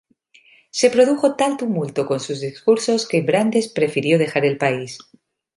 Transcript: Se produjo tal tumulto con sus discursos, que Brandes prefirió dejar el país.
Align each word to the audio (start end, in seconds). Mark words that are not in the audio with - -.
Se 0.79 0.89
produjo 0.89 1.35
tal 1.35 1.57
tumulto 1.57 2.07
con 2.07 2.19
sus 2.19 2.41
discursos, 2.41 3.07
que 3.07 3.21
Brandes 3.21 3.67
prefirió 3.67 4.17
dejar 4.17 4.45
el 4.45 4.57
país. 4.57 4.97